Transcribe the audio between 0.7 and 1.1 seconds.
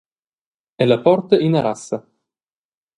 Ella